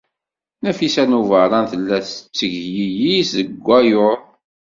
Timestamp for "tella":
1.71-1.97